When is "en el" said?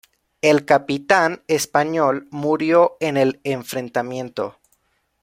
3.01-3.39